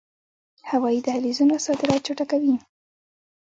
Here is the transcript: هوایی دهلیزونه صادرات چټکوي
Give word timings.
هوایی 0.69 1.03
دهلیزونه 1.07 1.55
صادرات 1.65 2.01
چټکوي 2.07 2.55